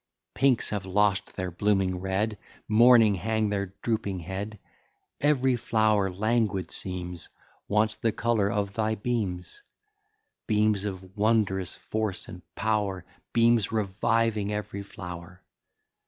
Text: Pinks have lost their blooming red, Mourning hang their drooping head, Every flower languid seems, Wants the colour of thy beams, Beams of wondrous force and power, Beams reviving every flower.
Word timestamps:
Pinks 0.33 0.71
have 0.71 0.87
lost 0.87 1.35
their 1.35 1.51
blooming 1.51 1.99
red, 1.99 2.39
Mourning 2.67 3.13
hang 3.13 3.49
their 3.49 3.75
drooping 3.83 4.21
head, 4.21 4.57
Every 5.19 5.55
flower 5.55 6.09
languid 6.09 6.71
seems, 6.71 7.29
Wants 7.67 7.97
the 7.97 8.11
colour 8.11 8.49
of 8.51 8.73
thy 8.73 8.95
beams, 8.95 9.61
Beams 10.47 10.85
of 10.85 11.15
wondrous 11.15 11.75
force 11.75 12.27
and 12.27 12.41
power, 12.55 13.05
Beams 13.31 13.71
reviving 13.71 14.51
every 14.51 14.81
flower. 14.81 15.43